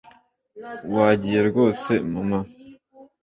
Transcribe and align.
wagiye 0.95 1.41
rwose, 1.49 1.91
mama? 2.11 2.39